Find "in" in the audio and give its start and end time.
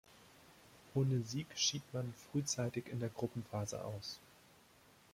2.87-2.99